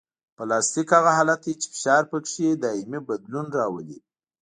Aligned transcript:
پلاستیک 0.37 0.89
هغه 0.97 1.11
حالت 1.17 1.39
دی 1.45 1.53
چې 1.61 1.67
فشار 1.73 2.03
پکې 2.11 2.47
دایمي 2.63 2.99
بدلون 3.07 3.47
راولي 3.57 3.99